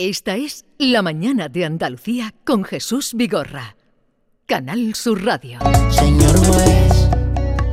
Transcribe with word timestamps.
Esta 0.00 0.36
es 0.36 0.64
La 0.78 1.02
Mañana 1.02 1.48
de 1.48 1.64
Andalucía 1.64 2.32
con 2.44 2.62
Jesús 2.62 3.14
Vigorra. 3.14 3.74
Canal 4.46 4.94
Sur 4.94 5.24
Radio. 5.24 5.58
Señor 5.90 6.38
juez, 6.38 7.08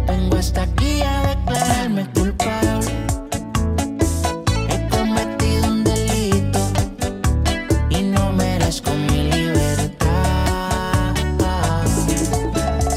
vengo 0.07 0.35
hasta 0.35 0.63
aquí 0.63 1.03
a 1.03 1.35
declararme 1.35 2.09
culpable. 2.15 2.91
He 4.69 4.89
cometido 4.89 5.67
un 5.67 5.83
delito 5.83 6.59
y 7.91 8.01
no 8.01 8.33
merezco 8.33 8.89
mi 8.91 9.29
libertad. 9.29 11.15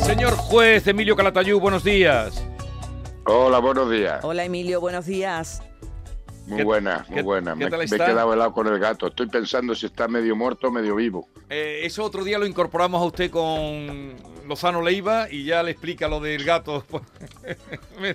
Señor 0.06 0.36
juez 0.36 0.86
Emilio 0.86 1.14
Calatayud, 1.14 1.60
buenos 1.60 1.84
días. 1.84 2.42
Hola, 3.26 3.58
buenos 3.58 3.90
días. 3.90 4.24
Hola 4.24 4.44
Emilio, 4.46 4.80
buenos 4.80 5.04
días. 5.04 5.60
Muy 6.48 6.56
¿Qué- 6.58 6.64
buena, 6.64 7.04
muy 7.08 7.16
qué- 7.16 7.22
buena. 7.22 7.52
qué 7.52 7.64
Me, 7.64 7.70
tal 7.70 7.78
me 7.80 7.84
he 7.84 7.88
quedado 7.88 8.32
helado 8.32 8.52
con 8.52 8.66
el 8.66 8.78
gato. 8.78 9.06
Estoy 9.08 9.26
pensando 9.28 9.74
si 9.74 9.84
está 9.86 10.08
medio 10.08 10.34
muerto 10.34 10.68
o 10.68 10.70
medio 10.70 10.96
vivo. 10.96 11.28
Eh, 11.50 11.80
eso 11.84 12.02
otro 12.02 12.24
día 12.24 12.38
lo 12.38 12.46
incorporamos 12.46 13.02
a 13.02 13.04
usted 13.04 13.30
con 13.30 14.14
Lozano 14.46 14.80
Leiva 14.80 15.28
y 15.30 15.44
ya 15.44 15.62
le 15.62 15.72
explica 15.72 16.08
lo 16.08 16.20
del 16.20 16.44
gato. 16.44 16.84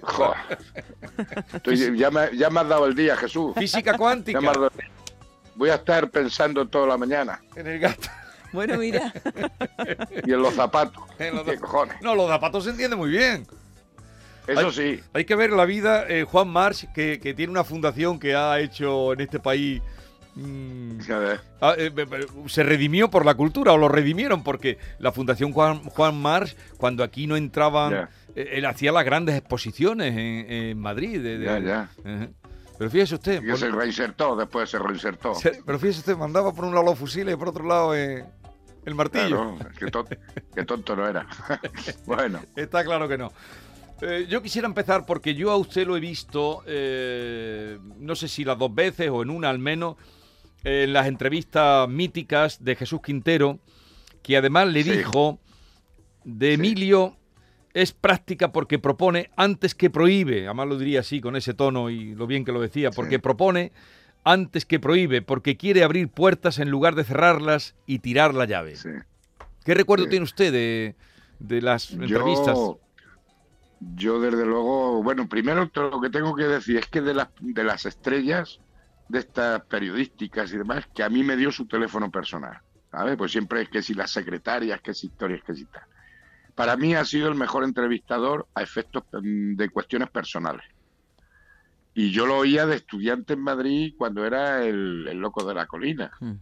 Estoy- 1.53 1.97
ya, 1.97 2.09
me, 2.11 2.35
ya 2.35 2.49
me 2.49 2.59
has 2.61 2.67
dado 2.69 2.85
el 2.87 2.95
día, 2.95 3.15
Jesús. 3.17 3.53
Física 3.55 3.91
Ya 3.91 3.97
cuántica 3.97 4.39
dado- 4.41 4.71
Voy 5.55 5.69
a 5.69 5.75
estar 5.75 6.09
pensando 6.09 6.67
toda 6.67 6.87
la 6.87 6.97
mañana. 6.97 7.39
en 7.55 7.67
el 7.67 7.79
gato. 7.79 8.09
Bueno, 8.51 8.77
mira, 8.77 9.11
Y 10.25 10.31
en 10.31 10.41
los 10.41 10.53
zapatos. 10.53 11.03
En 11.19 11.35
los 11.35 11.43
¿Qué 11.43 11.57
cojones? 11.57 11.95
No, 12.01 12.13
los 12.15 12.27
zapatos 12.29 12.63
se 12.63 12.69
entiende 12.71 12.95
muy 12.95 13.09
bien. 13.09 13.45
Eso 14.47 14.71
sí. 14.71 14.99
Hay 15.13 15.25
que 15.25 15.35
ver 15.35 15.51
la 15.51 15.65
vida, 15.65 16.05
eh, 16.07 16.23
Juan 16.23 16.49
March, 16.49 16.87
que, 16.93 17.19
que 17.19 17.33
tiene 17.33 17.51
una 17.51 17.63
fundación 17.63 18.19
que 18.19 18.35
ha 18.35 18.59
hecho 18.59 19.13
en 19.13 19.21
este 19.21 19.39
país. 19.39 19.81
mm, 20.35 20.99
A 21.61 21.69
ah, 21.69 21.75
eh, 21.77 21.91
se 22.47 22.63
redimió 22.63 23.09
por 23.09 23.25
la 23.25 23.35
cultura 23.35 23.71
o 23.73 23.77
lo 23.77 23.87
redimieron 23.87 24.43
porque 24.43 24.77
la 24.99 25.11
Fundación 25.11 25.51
Juan, 25.53 25.83
Juan 25.85 26.19
March, 26.21 26.55
cuando 26.77 27.03
aquí 27.03 27.27
no 27.27 27.35
entraban, 27.37 28.09
eh, 28.35 28.49
él 28.53 28.65
hacía 28.65 28.91
las 28.91 29.05
grandes 29.05 29.35
exposiciones 29.35 30.11
en, 30.13 30.51
en 30.51 30.79
Madrid. 30.79 31.21
de- 31.21 31.37
de- 31.37 31.45
Ya, 31.45 31.59
ya. 31.59 31.89
Pero 32.77 32.89
fíjese 32.89 33.15
usted, 33.15 33.39
Que 33.41 33.49
pon- 33.51 33.57
se 33.57 33.69
reinsertó, 33.69 34.35
después 34.35 34.69
se 34.69 34.79
reinsertó. 34.79 35.35
se- 35.35 35.61
pero 35.65 35.77
fíjese 35.79 35.99
usted, 35.99 36.17
mandaba 36.17 36.51
por 36.53 36.65
un 36.65 36.73
lado 36.73 36.85
los 36.87 36.97
fusiles 36.99 37.35
y 37.35 37.37
por 37.37 37.49
otro 37.49 37.65
lado 37.65 37.93
el 37.95 38.25
martillo. 38.95 39.55
Claro, 39.55 39.57
qué, 39.79 39.85
tonto, 39.91 40.15
qué 40.53 40.65
tonto 40.65 40.95
no 40.95 41.07
era. 41.07 41.25
bueno, 42.05 42.39
Está 42.57 42.83
claro 42.83 43.07
que 43.07 43.17
no. 43.17 43.31
Eh, 44.01 44.25
yo 44.29 44.41
quisiera 44.41 44.67
empezar 44.67 45.05
porque 45.05 45.33
yo 45.35 45.51
a 45.51 45.55
usted 45.57 45.87
lo 45.87 45.95
he 45.95 45.99
visto, 45.99 46.63
eh, 46.65 47.77
no 47.99 48.15
sé 48.15 48.27
si 48.27 48.43
las 48.43 48.57
dos 48.57 48.73
veces 48.73 49.09
o 49.09 49.21
en 49.21 49.29
una 49.29 49.49
al 49.49 49.59
menos, 49.59 49.95
en 50.63 50.93
las 50.93 51.07
entrevistas 51.07 51.87
míticas 51.89 52.63
de 52.63 52.75
Jesús 52.75 53.01
Quintero, 53.01 53.59
que 54.21 54.35
además 54.37 54.67
le 54.67 54.83
Sí. 54.83 54.91
dijo 54.91 55.39
de. 56.23 56.53
Emilio 56.53 57.17
es 57.73 57.91
práctica 57.91 58.51
porque 58.51 58.77
propone 58.77 59.29
antes 59.35 59.73
que 59.73 59.89
prohíbe, 59.89 60.45
además 60.45 60.67
lo 60.67 60.77
diría 60.77 60.99
así 60.99 61.19
con 61.21 61.35
ese 61.35 61.53
tono 61.53 61.89
y 61.89 62.13
lo 62.13 62.27
bien 62.27 62.45
que 62.45 62.51
lo 62.51 62.61
decía, 62.61 62.91
porque 62.91 63.15
Sí. 63.15 63.21
propone 63.21 63.71
antes 64.23 64.65
que 64.65 64.79
prohíbe, 64.79 65.21
porque 65.21 65.57
quiere 65.57 65.83
abrir 65.83 66.07
puertas 66.07 66.59
en 66.59 66.69
lugar 66.69 66.95
de 66.95 67.03
cerrarlas 67.03 67.75
y 67.87 67.99
tirar 67.99 68.33
la 68.33 68.45
llave. 68.45 68.75
sí. 68.75 68.89
¿Qué 69.65 69.73
recuerdo 69.73 70.05
Sí. 70.05 70.09
tiene 70.11 70.23
usted 70.23 70.51
de, 70.51 70.95
de 71.39 71.61
las 71.61 71.91
entrevistas? 71.91 72.57
Yo, 72.57 72.79
yo 73.95 74.19
desde 74.19 74.45
luego, 74.45 75.03
bueno, 75.03 75.27
primero 75.27 75.69
lo 75.73 76.01
que 76.01 76.09
tengo 76.09 76.35
que 76.35 76.45
decir 76.45 76.77
es 76.77 76.87
que 76.87 77.01
de 77.01 77.13
las, 77.13 77.29
de 77.39 77.63
las 77.63 77.85
estrellas 77.85 78.59
de 79.09 79.19
estas 79.19 79.61
periodísticas 79.65 80.51
y 80.53 80.57
demás, 80.57 80.87
que 80.93 81.03
a 81.03 81.09
mí 81.09 81.23
me 81.23 81.35
dio 81.35 81.51
su 81.51 81.65
teléfono 81.67 82.09
personal, 82.09 82.59
¿sabes? 82.91 83.17
Pues 83.17 83.31
siempre 83.31 83.61
es 83.61 83.69
que 83.69 83.81
si 83.81 83.93
las 83.93 84.11
secretarias, 84.11 84.81
que 84.81 84.93
si 84.93 85.07
historias, 85.07 85.43
que 85.43 85.53
si 85.53 85.65
tal. 85.65 85.83
Para 86.55 86.77
mí 86.77 86.95
ha 86.95 87.05
sido 87.05 87.27
el 87.29 87.35
mejor 87.35 87.63
entrevistador 87.63 88.47
a 88.53 88.61
efectos 88.61 89.03
mm, 89.11 89.55
de 89.55 89.69
cuestiones 89.69 90.09
personales. 90.09 90.65
Y 91.95 92.11
yo 92.11 92.25
lo 92.25 92.37
oía 92.37 92.65
de 92.65 92.77
estudiante 92.77 93.33
en 93.33 93.41
Madrid 93.41 93.93
cuando 93.97 94.25
era 94.25 94.63
el, 94.63 95.07
el 95.07 95.17
loco 95.17 95.43
de 95.45 95.53
la 95.53 95.67
colina. 95.67 96.11
Mm. 96.19 96.33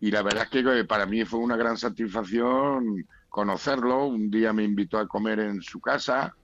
Y 0.00 0.10
la 0.10 0.22
verdad 0.22 0.44
es 0.44 0.50
que 0.50 0.58
eh, 0.60 0.84
para 0.84 1.06
mí 1.06 1.24
fue 1.24 1.40
una 1.40 1.56
gran 1.56 1.76
satisfacción 1.76 3.06
conocerlo. 3.28 4.06
Un 4.06 4.30
día 4.30 4.52
me 4.52 4.62
invitó 4.62 4.98
a 4.98 5.08
comer 5.08 5.40
en 5.40 5.60
su 5.60 5.80
casa 5.80 6.34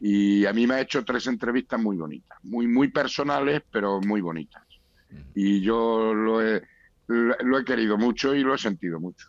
y 0.00 0.46
a 0.46 0.52
mí 0.54 0.66
me 0.66 0.74
ha 0.74 0.80
hecho 0.80 1.04
tres 1.04 1.26
entrevistas 1.26 1.78
muy 1.78 1.96
bonitas, 1.96 2.38
muy, 2.42 2.66
muy 2.66 2.88
personales, 2.88 3.62
pero 3.70 4.00
muy 4.00 4.22
bonitas. 4.22 4.62
Y 5.34 5.60
yo 5.60 6.14
lo 6.14 6.42
he, 6.42 6.62
lo, 7.08 7.58
he 7.58 7.64
querido 7.64 7.98
mucho 7.98 8.34
y 8.34 8.42
lo 8.42 8.54
he 8.54 8.58
sentido 8.58 8.98
mucho. 8.98 9.28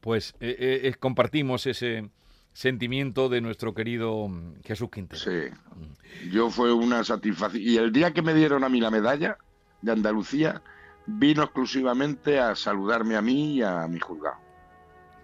Pues 0.00 0.34
eh, 0.40 0.56
eh, 0.58 0.80
eh, 0.84 0.94
compartimos 0.94 1.66
ese 1.66 2.10
sentimiento 2.52 3.28
de 3.28 3.40
nuestro 3.40 3.74
querido 3.74 4.28
mm, 4.28 4.62
Jesús 4.64 4.88
Quintero. 4.90 5.20
Sí. 5.20 6.30
Yo 6.30 6.48
fue 6.48 6.72
una 6.72 7.04
satisfacción. 7.04 7.62
Y 7.62 7.76
el 7.76 7.92
día 7.92 8.12
que 8.12 8.22
me 8.22 8.32
dieron 8.32 8.64
a 8.64 8.68
mí 8.68 8.80
la 8.80 8.90
medalla 8.90 9.36
de 9.82 9.92
Andalucía, 9.92 10.62
vino 11.06 11.42
exclusivamente 11.42 12.38
a 12.38 12.54
saludarme 12.54 13.16
a 13.16 13.22
mí 13.22 13.56
y 13.56 13.62
a 13.62 13.86
mi 13.88 14.00
juzgado. 14.00 14.45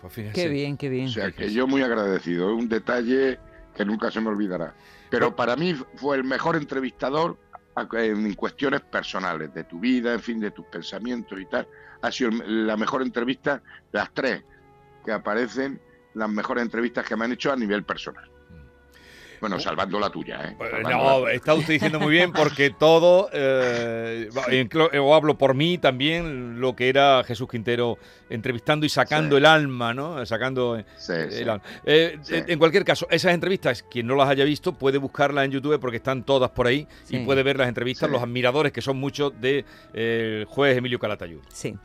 Pues 0.02 0.12
fíjese. 0.12 0.34
qué 0.34 0.48
bien, 0.48 0.76
qué 0.76 0.88
bien. 0.90 1.06
O 1.06 1.10
sea 1.10 1.30
que 1.30 1.50
yo 1.50 1.66
muy 1.66 1.80
agradecido, 1.82 2.50
es 2.52 2.58
un 2.58 2.68
detalle 2.68 3.38
que 3.74 3.84
nunca 3.84 4.10
se 4.10 4.20
me 4.20 4.28
olvidará. 4.28 4.74
Pero 5.08 5.30
No. 5.30 5.36
para 5.36 5.56
mí 5.56 5.74
fue 5.94 6.16
el 6.16 6.24
mejor 6.24 6.56
entrevistador 6.56 7.38
en 7.94 8.34
cuestiones 8.34 8.80
personales, 8.82 9.54
de 9.54 9.64
tu 9.64 9.80
vida, 9.80 10.12
en 10.12 10.20
fin, 10.20 10.40
de 10.40 10.50
tus 10.50 10.66
pensamientos 10.66 11.40
y 11.40 11.46
tal. 11.46 11.66
Ha 12.02 12.10
sido 12.12 12.30
la 12.46 12.76
mejor 12.76 13.00
entrevista, 13.02 13.62
las 13.92 14.12
tres 14.12 14.42
que 15.04 15.12
aparecen, 15.12 15.80
las 16.14 16.28
mejores 16.28 16.62
entrevistas 16.62 17.06
que 17.06 17.16
me 17.16 17.24
han 17.24 17.32
hecho 17.32 17.50
a 17.52 17.56
nivel 17.56 17.84
personal. 17.84 18.28
Bueno, 19.42 19.58
salvando 19.58 19.98
la 19.98 20.08
tuya, 20.08 20.41
¿eh? 20.44 20.56
Salvando 20.56 20.91
no, 21.20 21.28
está 21.28 21.53
usted 21.54 21.75
diciendo 21.75 21.98
muy 21.98 22.12
bien 22.12 22.32
porque 22.32 22.70
todo, 22.78 23.28
eh, 23.32 24.28
inclu- 24.53 24.97
o 25.00 25.14
hablo 25.16 25.36
por 25.36 25.54
mí 25.54 25.78
también, 25.78 26.60
lo 26.60 26.76
que 26.76 26.88
era 26.88 27.25
Jesús 27.25 27.48
Quintero 27.50 27.98
entrevistando 28.31 28.86
y 28.86 28.88
sacando 28.88 29.34
Sí. 29.34 29.38
el 29.41 29.47
alma, 29.47 29.92
¿no? 29.92 30.25
Sacando 30.26 30.78
eh, 30.78 30.84
Sí, 30.97 31.12
el 31.12 31.32
sí. 31.32 31.42
alma. 31.42 31.60
Eh, 31.84 32.19
Sí. 32.22 32.36
En 32.47 32.56
cualquier 32.58 32.84
caso, 32.84 33.08
esas 33.10 33.34
entrevistas, 33.34 33.82
quien 33.82 34.06
no 34.06 34.14
las 34.14 34.28
haya 34.28 34.44
visto, 34.44 34.75
puede 34.75 34.98
buscarlas 34.98 35.44
en 35.44 35.50
YouTube 35.50 35.78
porque 35.81 35.97
están 35.97 36.22
todas 36.22 36.50
por 36.50 36.69
ahí 36.69 36.86
y 37.08 37.19
puede 37.25 37.42
ver 37.42 37.56
las 37.58 37.66
entrevistas, 37.66 38.08
Sí. 38.08 38.12
los 38.12 38.22
admiradores, 38.22 38.70
que 38.72 38.81
son 38.81 38.97
muchos, 38.98 39.32
de 39.41 39.64
eh, 39.92 40.36
el 40.41 40.44
juez 40.44 40.76
Emilio 40.78 41.00
Calatayud. 41.00 41.41
Sí. 41.52 41.76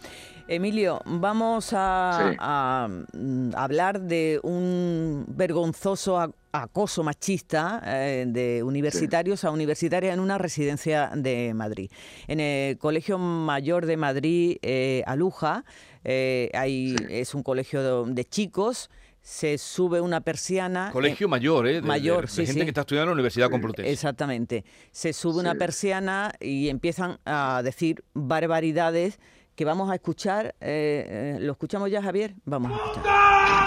Emilio, 0.50 1.02
vamos 1.06 1.72
a, 1.76 2.30
Sí. 2.32 2.38
a, 2.40 2.88
mm, 3.14 3.50
hablar 3.56 4.00
de 4.00 4.40
un 4.44 5.26
vergonzoso 5.28 6.34
acoso 6.52 7.04
machista 7.04 7.82
eh, 7.86 8.26
de 8.28 8.64
universitarios 8.64 9.44
a 9.44 9.52
universitarias 9.52 10.14
en 10.14 10.20
una 10.20 10.38
residencia 10.38 11.12
de 11.16 11.54
Madrid. 11.54 11.92
En 12.28 12.40
el 12.40 12.78
Colegio 12.78 13.18
Mayor 13.18 13.86
de 13.86 13.98
Madrid, 13.98 14.58
eh, 14.62 15.04
Aluja, 15.06 15.64
eh, 16.04 16.50
hay, 16.54 16.96
Sí. 16.98 17.06
es 17.10 17.36
un 17.36 17.44
colegio 17.44 18.06
de, 18.06 18.14
de 18.14 18.26
chicos, 18.26 18.90
se 19.22 19.58
sube 19.58 20.00
una 20.00 20.22
persiana. 20.22 20.90
Colegio 20.94 21.28
mayor, 21.28 21.68
¿eh? 21.68 21.74
De- 21.76 21.82
mayor, 21.82 22.22
de 22.22 22.28
sí, 22.28 22.46
gente 22.46 22.54
sí. 22.54 22.60
que 22.62 22.70
está 22.70 22.82
estudiando 22.82 23.12
en 23.12 23.16
la 23.18 23.20
Universidad 23.20 23.50
Complutense. 23.50 23.92
Exactamente. 23.92 24.64
Se 24.92 25.12
sube 25.12 25.40
una 25.42 25.52
Sí. 25.52 25.58
persiana 25.58 26.32
y 26.40 26.70
empiezan 26.70 27.20
a 27.26 27.62
decir 27.62 28.04
barbaridades 28.14 29.20
que 29.56 29.66
vamos 29.66 29.92
a 29.92 29.96
escuchar. 29.96 30.56
eh, 30.62 31.36
eh, 31.36 31.38
¿Lo 31.42 31.52
escuchamos 31.52 31.92
ya, 31.92 32.02
Javier? 32.02 32.36
Vamos 32.46 32.72
a 32.72 32.76
escuchar. 32.76 33.67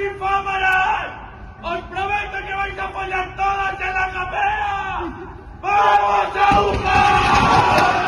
Putos 0.00 0.12
infámaras! 0.14 1.20
¡Os 1.62 1.80
prometo 1.90 2.46
que 2.46 2.54
vais 2.54 2.78
a 2.78 2.84
apoyar 2.86 3.36
todas 3.36 3.80
en 3.80 3.94
la 3.94 4.10
capea! 4.12 5.00
¡Vamos 5.60 6.36
a 6.36 6.54
jugar! 6.56 8.00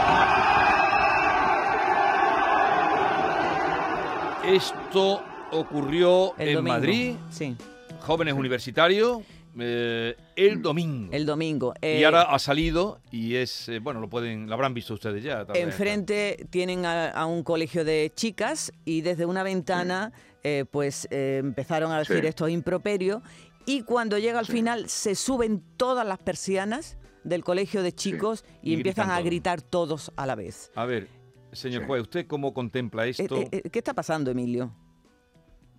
Esto 4.44 5.23
ocurrió 5.53 6.35
El 6.39 6.49
en 6.49 6.55
domingo. 6.56 6.75
Madrid, 6.79 7.15
Sí, 7.31 7.56
jóvenes 8.00 8.35
universitarios, 8.35 9.19
eh, 9.59 10.17
el 10.35 10.61
domingo. 10.62 11.12
el 11.12 11.27
domingo. 11.27 11.75
y 11.81 11.87
Eh, 11.87 12.05
ahora 12.05 12.23
ha 12.23 12.39
salido 12.39 12.99
y 13.11 13.37
es, 13.37 13.69
eh, 13.69 13.79
bueno, 13.79 14.00
lo 14.00 14.09
pueden, 14.09 14.49
lo 14.49 14.55
habrán 14.55 14.75
visto 14.75 14.94
ustedes 14.94 15.23
ya. 15.23 15.47
Enfrente 15.55 16.47
tienen 16.50 16.85
a, 16.87 17.11
a 17.11 17.27
un 17.27 17.43
colegio 17.44 17.85
de 17.85 18.11
chicas 18.17 18.73
y 18.85 19.03
desde 19.03 19.27
una 19.27 19.43
ventana 19.43 20.12
eh, 20.44 20.65
pues 20.71 21.06
eh, 21.11 21.39
empezaron 21.43 21.93
a 21.93 21.99
decir 22.00 22.21
Sí. 22.21 22.27
estos 22.27 22.50
improperios 22.50 23.23
y 23.67 23.83
cuando 23.83 24.19
llega 24.19 24.39
al 24.39 24.47
Sí. 24.47 24.53
final 24.53 24.89
se 24.89 25.15
suben 25.15 25.62
todas 25.77 26.06
las 26.06 26.19
persianas 26.19 26.97
del 27.25 27.44
colegio 27.44 27.83
de 27.83 27.93
chicos 27.93 28.44
y, 28.62 28.73
Y 28.73 28.75
empiezan 28.75 29.11
a 29.11 29.21
gritar 29.21 29.62
todos 29.62 30.11
a 30.17 30.27
la 30.27 30.35
vez. 30.35 30.73
A 30.75 30.85
ver, 30.87 31.09
señor 31.53 31.83
Sí. 31.83 31.87
juez, 31.87 32.03
¿usted 32.03 32.27
cómo 32.27 32.53
contempla 32.53 33.06
Eh, 33.06 33.11
esto? 33.11 33.37
eh, 33.37 33.49
eh, 33.53 33.62
¿Qué 33.71 33.79
está 33.79 33.94
pasando, 33.94 34.31
Emilio? 34.33 34.75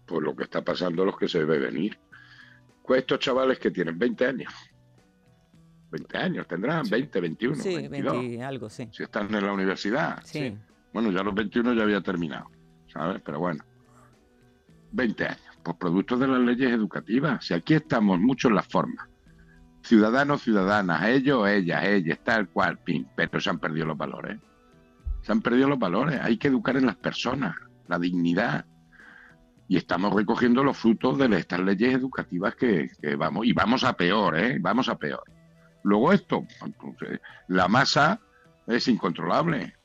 Pues 0.06 0.22
lo 0.22 0.36
que 0.36 0.44
está 0.44 0.62
pasando, 0.64 1.04
los 1.06 1.18
que 1.18 1.28
se 1.28 1.40
debe 1.40 1.60
venir. 1.60 1.98
Pues 2.86 3.02
estos 3.02 3.20
chavales 3.20 3.60
que 3.60 3.72
tienen 3.72 3.98
20 3.98 4.26
años, 4.26 4.54
20 5.92 6.18
años 6.18 6.48
tendrán, 6.48 6.90
20, 6.90 7.20
21, 7.22 7.56
Sí, 7.56 7.76
22. 7.76 8.14
20 8.20 8.36
y 8.36 8.42
algo, 8.42 8.70
sí. 8.70 8.88
Si 8.92 9.04
están 9.04 9.34
en 9.34 9.46
la 9.46 9.54
universidad. 9.54 10.22
Sí. 10.26 10.58
Bueno, 10.92 11.12
ya 11.12 11.24
los 11.24 11.34
21 11.36 11.74
ya 11.74 11.84
había 11.84 12.02
terminado, 12.02 12.50
¿sabes? 12.92 13.22
Pero 13.24 13.40
bueno, 13.40 13.64
20 14.94 15.26
años, 15.26 15.58
por 15.64 15.78
producto 15.78 16.18
de 16.18 16.28
las 16.28 16.40
leyes 16.40 16.72
educativas. 16.72 17.46
Si 17.46 17.54
aquí 17.54 17.74
estamos 17.74 18.20
mucho 18.20 18.48
en 18.48 18.56
las 18.56 18.68
formas, 18.68 19.10
ciudadanos, 19.82 20.42
ciudadanas, 20.42 21.04
ellos, 21.08 21.48
ellas, 21.48 21.84
ellas, 21.84 22.20
tal 22.24 22.48
cual, 22.48 22.78
pin, 22.80 23.08
pero 23.16 23.40
se 23.40 23.50
han 23.50 23.60
perdido 23.60 23.88
los 23.88 23.98
valores. 23.98 24.40
Se 25.22 25.32
han 25.32 25.42
perdido 25.42 25.68
los 25.68 25.80
valores. 25.80 26.20
Hay 26.22 26.38
que 26.38 26.48
educar 26.48 26.78
en 26.78 26.86
las 26.86 26.96
personas, 26.96 27.56
la 27.88 28.00
dignidad. 28.00 28.66
Y 29.68 29.78
estamos 29.78 30.14
recogiendo 30.14 30.64
los 30.64 30.78
frutos 30.78 31.18
de 31.18 31.26
estas 31.38 31.60
leyes 31.60 31.96
educativas 31.96 32.56
que, 32.56 32.90
que 33.02 33.16
vamos, 33.16 33.46
y 33.46 33.54
vamos 33.54 33.84
a 33.84 33.94
peor, 33.94 34.38
¿eh? 34.38 34.58
Vamos 34.60 34.90
a 34.90 34.98
peor. 34.98 35.24
Luego 35.84 36.14
esto, 36.14 36.46
la 37.48 37.68
masa 37.68 38.20
es 38.68 38.88
incontrolable 38.88 39.76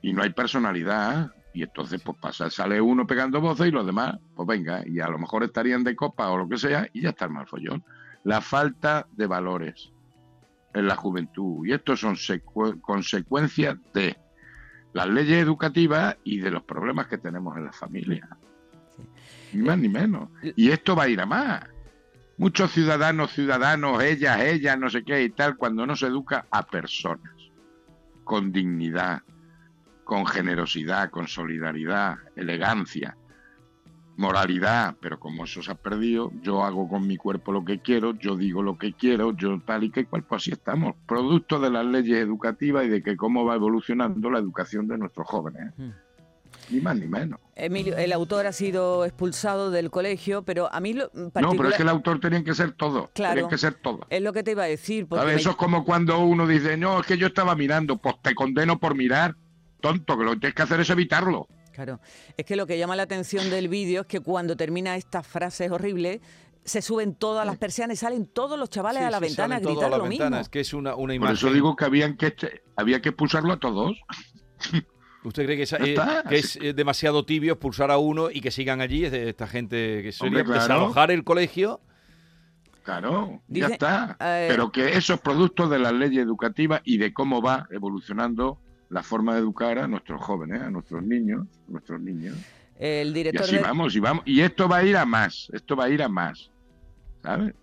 y 0.00 0.12
no 0.12 0.22
hay 0.22 0.30
personalidad. 0.30 1.30
Y 1.54 1.62
entonces, 1.62 2.00
pues 2.02 2.16
pasa, 2.18 2.48
sale 2.50 2.80
uno 2.80 3.06
pegando 3.06 3.40
voces 3.40 3.66
y 3.68 3.70
los 3.70 3.84
demás, 3.84 4.16
pues 4.34 4.46
venga, 4.48 4.82
y 4.86 5.00
a 5.00 5.08
lo 5.08 5.18
mejor 5.18 5.44
estarían 5.44 5.84
de 5.84 5.94
copa 5.94 6.30
o 6.30 6.38
lo 6.38 6.48
que 6.48 6.56
sea, 6.56 6.88
y 6.92 7.02
ya 7.02 7.10
está 7.10 7.26
el 7.26 7.32
mal 7.32 7.46
follón. 7.46 7.84
La 8.24 8.40
falta 8.40 9.06
de 9.12 9.26
valores 9.26 9.92
en 10.74 10.86
la 10.86 10.96
juventud. 10.96 11.66
Y 11.66 11.72
esto 11.72 11.96
son 11.96 12.14
secue- 12.14 12.80
consecuencias 12.80 13.76
de 13.92 14.16
las 14.94 15.08
leyes 15.08 15.42
educativas 15.42 16.16
y 16.24 16.38
de 16.38 16.50
los 16.50 16.62
problemas 16.62 17.06
que 17.08 17.18
tenemos 17.18 17.56
en 17.56 17.64
la 17.66 17.72
familia. 17.72 18.28
Ni 19.52 19.62
más 19.62 19.78
ni 19.78 19.88
menos. 19.88 20.30
Y 20.56 20.70
esto 20.70 20.96
va 20.96 21.02
a 21.04 21.08
ir 21.08 21.20
a 21.20 21.26
más. 21.26 21.64
Muchos 22.38 22.72
ciudadanos, 22.72 23.32
ciudadanos, 23.32 24.02
ellas, 24.02 24.40
ellas, 24.40 24.78
no 24.78 24.88
sé 24.88 25.04
qué 25.04 25.22
y 25.22 25.30
tal, 25.30 25.56
cuando 25.56 25.86
no 25.86 25.94
se 25.94 26.06
educa 26.06 26.46
a 26.50 26.66
personas, 26.66 27.30
con 28.24 28.50
dignidad, 28.52 29.20
con 30.04 30.26
generosidad, 30.26 31.10
con 31.10 31.28
solidaridad, 31.28 32.16
elegancia, 32.36 33.16
moralidad, 34.16 34.96
pero 35.00 35.18
como 35.18 35.44
eso 35.44 35.62
se 35.62 35.70
ha 35.72 35.74
perdido, 35.74 36.30
yo 36.42 36.64
hago 36.64 36.88
con 36.88 37.06
mi 37.06 37.16
cuerpo 37.16 37.50
lo 37.52 37.64
que 37.64 37.80
quiero, 37.80 38.14
yo 38.18 38.36
digo 38.36 38.62
lo 38.62 38.76
que 38.78 38.92
quiero, 38.92 39.32
yo 39.36 39.60
tal 39.64 39.84
y 39.84 39.90
que 39.90 40.04
cual, 40.04 40.22
pues 40.24 40.42
así 40.42 40.50
estamos, 40.52 40.94
producto 41.06 41.58
de 41.58 41.70
las 41.70 41.86
leyes 41.86 42.18
educativas 42.18 42.84
y 42.84 42.88
de 42.88 43.02
que 43.02 43.16
cómo 43.16 43.44
va 43.44 43.54
evolucionando 43.54 44.30
la 44.30 44.38
educación 44.38 44.86
de 44.86 44.98
nuestros 44.98 45.26
jóvenes. 45.26 45.72
Mm. 45.76 45.90
Ni 46.70 46.80
más 46.80 46.96
ni 46.96 47.06
menos. 47.06 47.40
Emilio, 47.56 47.96
el 47.96 48.12
autor 48.12 48.46
ha 48.46 48.52
sido 48.52 49.04
expulsado 49.04 49.70
del 49.70 49.90
colegio, 49.90 50.42
pero 50.42 50.72
a 50.72 50.80
mí 50.80 50.92
lo 50.92 51.04
No, 51.14 51.30
particular- 51.30 51.56
pero 51.56 51.68
es 51.70 51.76
que 51.76 51.82
el 51.82 51.88
autor 51.88 52.20
tenían 52.20 52.44
que 52.44 52.54
ser 52.54 52.72
todos, 52.72 53.08
Claro. 53.14 53.34
tenían 53.34 53.50
que 53.50 53.58
ser 53.58 53.74
todos. 53.74 54.00
es 54.10 54.22
lo 54.22 54.32
que 54.32 54.42
te 54.42 54.52
iba 54.52 54.62
a 54.64 54.66
decir. 54.66 55.06
porque 55.06 55.20
¿Sabes? 55.22 55.34
me- 55.36 55.40
Eso 55.40 55.50
es 55.50 55.56
como 55.56 55.84
cuando 55.84 56.18
uno 56.20 56.46
dice, 56.46 56.76
no, 56.76 57.00
es 57.00 57.06
que 57.06 57.16
yo 57.16 57.26
estaba 57.28 57.56
mirando, 57.56 57.96
pues 57.96 58.16
te 58.22 58.34
condeno 58.34 58.78
por 58.78 58.94
mirar. 58.94 59.34
Tonto, 59.82 60.16
que 60.16 60.24
lo 60.24 60.30
que 60.32 60.38
tienes 60.40 60.54
que 60.54 60.62
hacer 60.62 60.80
es 60.80 60.88
evitarlo. 60.88 61.46
Claro, 61.72 62.00
es 62.36 62.44
que 62.46 62.56
lo 62.56 62.66
que 62.66 62.78
llama 62.78 62.96
la 62.96 63.02
atención 63.04 63.50
del 63.50 63.68
vídeo 63.68 64.02
es 64.02 64.06
que 64.06 64.20
cuando 64.20 64.56
termina 64.56 64.96
esta 64.96 65.22
frase 65.22 65.70
horrible, 65.70 66.20
se 66.64 66.80
suben 66.82 67.14
todas 67.14 67.44
las 67.46 67.56
persianas 67.58 67.96
y 67.98 68.00
salen 68.00 68.26
todos 68.26 68.58
los 68.58 68.70
chavales 68.70 69.00
Sí, 69.00 69.06
a 69.06 69.10
la 69.10 69.18
sí, 69.18 69.24
ventana 69.24 69.56
a 69.56 69.60
gritar 69.60 69.84
a 69.86 69.90
la 69.90 69.96
lo 69.98 70.04
ventana, 70.04 70.30
mismo. 70.30 70.40
Es 70.42 70.48
que 70.48 70.60
es 70.60 70.72
una, 70.74 70.94
una 70.94 71.08
Por 71.08 71.14
imagen. 71.14 71.36
eso 71.36 71.52
digo 71.52 71.74
que, 71.76 71.84
habían 71.84 72.16
que 72.16 72.26
este- 72.28 72.62
había 72.76 73.00
que 73.02 73.08
expulsarlo 73.10 73.52
a 73.52 73.58
todos. 73.58 73.98
¿Usted 75.24 75.44
cree 75.44 75.56
que, 75.56 75.62
esa- 75.64 75.78
Ya 75.78 76.20
eh, 76.20 76.28
que 76.28 76.36
es 76.38 76.56
eh, 76.56 76.72
demasiado 76.72 77.24
tibio 77.24 77.52
expulsar 77.54 77.90
a 77.90 77.98
uno 77.98 78.30
y 78.30 78.40
que 78.40 78.50
sigan 78.50 78.80
allí? 78.80 79.04
Es 79.04 79.12
de 79.12 79.28
esta 79.30 79.46
gente 79.46 80.02
que 80.02 80.12
sería 80.12 80.28
Hombre, 80.28 80.44
claro. 80.44 80.60
desalojar 80.60 81.10
el 81.10 81.24
colegio. 81.24 81.80
Claro, 82.82 83.40
Dice, 83.46 83.68
ya 83.68 83.72
está. 83.74 84.16
eh, 84.20 84.46
Pero 84.50 84.72
que 84.72 84.96
eso 84.96 85.14
es 85.14 85.20
producto 85.20 85.68
de 85.68 85.78
las 85.78 85.92
leyes 85.92 86.22
educativas 86.24 86.80
y 86.84 86.98
de 86.98 87.12
cómo 87.14 87.40
va 87.40 87.66
evolucionando 87.70 88.58
la 88.92 89.02
forma 89.02 89.32
de 89.34 89.40
educar 89.40 89.78
a 89.78 89.88
nuestros 89.88 90.20
jóvenes, 90.22 90.60
a 90.62 90.70
nuestros 90.70 91.02
niños, 91.02 91.46
nuestros 91.66 92.00
niños. 92.00 92.36
El 92.78 93.08
Y 93.08 93.12
director 93.12 93.42
así 93.44 93.56
de- 93.56 93.62
vamos, 93.62 93.94
y 93.96 94.00
vamos. 94.00 94.22
Y 94.26 94.40
esto 94.40 94.68
va 94.68 94.78
a 94.78 94.84
ir 94.84 94.96
a 94.96 95.04
más, 95.06 95.48
esto 95.52 95.74
va 95.76 95.84
a 95.84 95.88
ir 95.88 96.02
a 96.02 96.08
más. 96.08 96.50
¿Sabes? 97.22 97.54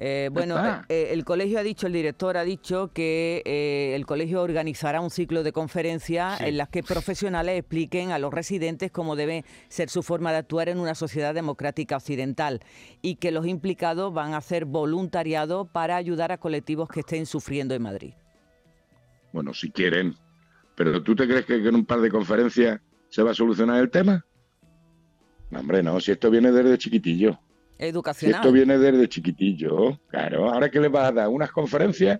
Eh, 0.00 0.30
bueno, 0.32 0.54
está. 0.56 0.84
eh, 0.88 1.08
el 1.10 1.24
colegio 1.24 1.58
ha 1.58 1.62
dicho, 1.64 1.88
el 1.88 1.92
director 1.92 2.36
ha 2.36 2.44
dicho 2.44 2.92
que 2.92 3.42
eh, 3.44 3.94
el 3.96 4.06
colegio 4.06 4.42
organizará 4.42 5.00
un 5.00 5.10
ciclo 5.10 5.42
de 5.42 5.50
conferencias 5.50 6.38
Sí. 6.38 6.44
en 6.44 6.56
las 6.56 6.68
que 6.68 6.84
profesionales 6.84 7.58
expliquen 7.58 8.12
a 8.12 8.18
los 8.20 8.32
residentes 8.32 8.92
cómo 8.92 9.16
debe 9.16 9.44
ser 9.68 9.88
su 9.88 10.04
forma 10.04 10.30
de 10.30 10.38
actuar 10.38 10.68
en 10.68 10.78
una 10.78 10.94
sociedad 10.94 11.34
democrática 11.34 11.96
occidental 11.96 12.60
y 13.02 13.16
que 13.16 13.32
los 13.32 13.44
implicados 13.46 14.14
van 14.14 14.34
a 14.34 14.36
hacer 14.36 14.66
voluntariado 14.66 15.64
para 15.64 15.96
ayudar 15.96 16.30
a 16.30 16.38
colectivos 16.38 16.88
que 16.88 17.00
estén 17.00 17.26
sufriendo 17.26 17.74
en 17.74 17.82
Madrid. 17.82 18.14
Bueno, 19.38 19.54
si 19.54 19.70
quieren. 19.70 20.16
Pero 20.74 21.00
¿tú 21.00 21.14
te 21.14 21.28
crees 21.28 21.46
que 21.46 21.54
en 21.54 21.72
un 21.72 21.86
par 21.86 22.00
de 22.00 22.10
conferencias 22.10 22.80
se 23.08 23.22
va 23.22 23.30
a 23.30 23.34
solucionar 23.34 23.80
el 23.80 23.88
tema? 23.88 24.26
No, 25.52 25.60
hombre, 25.60 25.80
no, 25.80 26.00
si 26.00 26.10
esto 26.10 26.28
viene 26.28 26.50
desde 26.50 26.76
chiquitillo. 26.76 27.38
Si 27.78 27.84
Educacional. 27.84 28.40
esto 28.40 28.50
viene 28.50 28.78
desde 28.78 29.08
chiquitillo, 29.08 30.00
claro. 30.08 30.50
Ahora 30.50 30.68
que 30.68 30.80
les 30.80 30.90
vas 30.90 31.10
a 31.10 31.12
dar 31.12 31.28
unas 31.28 31.52
conferencias 31.52 32.18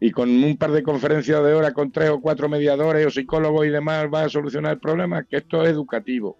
y 0.00 0.10
con 0.10 0.28
un 0.28 0.56
par 0.56 0.72
de 0.72 0.82
conferencias 0.82 1.40
de 1.40 1.54
hora 1.54 1.72
con 1.72 1.92
tres 1.92 2.10
o 2.10 2.20
cuatro 2.20 2.48
mediadores 2.48 3.06
o 3.06 3.10
psicólogos 3.10 3.64
y 3.66 3.70
demás 3.70 4.08
va 4.12 4.24
a 4.24 4.28
solucionar 4.28 4.72
el 4.72 4.80
problema, 4.80 5.22
que 5.22 5.36
esto 5.36 5.62
es 5.62 5.70
educativo. 5.70 6.36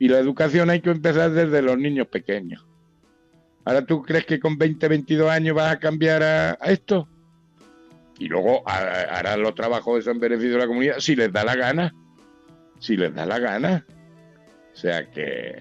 Y 0.00 0.08
la 0.08 0.18
educación 0.18 0.68
hay 0.68 0.80
que 0.80 0.90
empezar 0.90 1.30
desde 1.30 1.62
los 1.62 1.78
niños 1.78 2.08
pequeños. 2.08 2.66
Ahora 3.64 3.86
tú 3.86 4.02
crees 4.02 4.26
que 4.26 4.40
con 4.40 4.58
20, 4.58 4.88
22 4.88 5.30
años 5.30 5.54
vas 5.54 5.74
a 5.74 5.78
cambiar 5.78 6.24
a, 6.24 6.58
a 6.60 6.72
esto? 6.72 7.06
Y 8.20 8.28
luego 8.28 8.62
ha- 8.68 9.18
harán 9.18 9.42
los 9.42 9.54
trabajos 9.56 9.98
eso 9.98 10.12
en 10.12 10.20
beneficio 10.20 10.52
de 10.52 10.58
la 10.58 10.66
comunidad 10.68 10.96
si 11.00 11.16
les 11.16 11.32
da 11.32 11.42
la 11.42 11.56
gana. 11.56 11.92
Si 12.78 12.96
les 12.96 13.12
da 13.12 13.26
la 13.26 13.38
gana. 13.40 13.84
O 14.72 14.76
sea 14.76 15.10
que, 15.10 15.58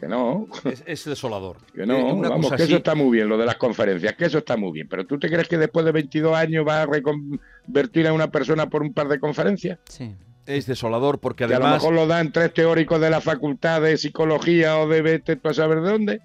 que 0.00 0.08
no. 0.08 0.48
Es, 0.64 0.82
es 0.86 1.04
desolador. 1.04 1.58
Que 1.74 1.86
no, 1.86 2.14
una 2.14 2.30
vamos, 2.30 2.48
que 2.48 2.54
así- 2.56 2.64
eso 2.64 2.76
está 2.78 2.94
muy 2.94 3.10
bien, 3.16 3.28
lo 3.28 3.38
de 3.38 3.46
las 3.46 3.56
conferencias, 3.56 4.14
que 4.14 4.24
eso 4.24 4.38
está 4.38 4.56
muy 4.56 4.72
bien. 4.72 4.88
Pero 4.88 5.06
¿tú 5.06 5.18
te 5.18 5.28
crees 5.28 5.46
que 5.48 5.56
después 5.58 5.84
de 5.84 5.92
22 5.92 6.34
años 6.34 6.64
vas 6.64 6.86
a 6.88 6.90
reconvertir 6.90 8.08
a 8.08 8.12
una 8.12 8.30
persona 8.30 8.68
por 8.68 8.82
un 8.82 8.92
par 8.92 9.08
de 9.08 9.20
conferencias? 9.20 9.78
Sí. 9.88 10.14
es 10.46 10.66
desolador 10.66 11.20
porque 11.20 11.46
que 11.46 11.54
a 11.54 11.58
lo 11.58 11.64
además 11.66 11.82
mejor 11.82 11.94
lo 11.94 12.06
dan 12.08 12.32
tres 12.32 12.52
teóricos 12.52 13.00
de 13.00 13.10
la 13.10 13.20
facultad 13.20 13.80
de 13.82 13.96
psicología 13.96 14.78
o 14.78 14.88
de 14.88 15.00
vete 15.02 15.36
tú 15.36 15.48
a 15.48 15.54
saber 15.54 15.82
de 15.82 15.90
dónde. 15.90 16.20